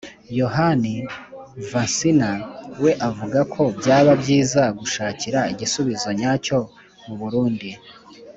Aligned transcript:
yohani 0.39 0.93
vansina 1.69 2.29
we 2.83 2.91
avuga 3.09 3.39
ko 3.53 3.61
byaba 3.77 4.11
byiza 4.21 4.61
gushakira 4.79 5.39
igisubizo 5.53 6.07
nyacyo 6.19 6.57
mu 7.05 7.15
burundi, 7.19 7.69